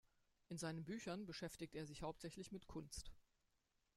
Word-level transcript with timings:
In 0.47 0.57
seinen 0.57 0.83
Büchern 0.83 1.27
beschäftigt 1.27 1.75
er 1.75 1.85
sich 1.85 2.01
hauptsächlich 2.01 2.51
mit 2.51 2.65
Kunst. 2.65 3.11